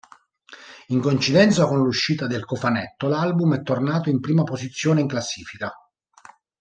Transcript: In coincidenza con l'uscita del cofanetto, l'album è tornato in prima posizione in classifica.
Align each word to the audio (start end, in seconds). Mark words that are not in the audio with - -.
In 0.87 0.99
coincidenza 0.99 1.67
con 1.67 1.77
l'uscita 1.77 2.25
del 2.25 2.43
cofanetto, 2.43 3.07
l'album 3.07 3.53
è 3.53 3.61
tornato 3.61 4.09
in 4.09 4.19
prima 4.19 4.41
posizione 4.41 5.01
in 5.01 5.07
classifica. 5.07 5.71